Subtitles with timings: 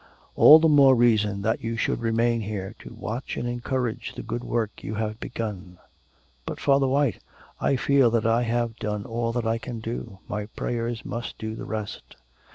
[0.35, 4.43] 'All the more reason that you should remain here to watch and encourage the good
[4.43, 5.77] work you have begun.'
[6.43, 7.19] 'But, Father White,
[7.59, 10.17] I feel that I have done all that I can do....
[10.27, 12.15] My prayers must do the rest.'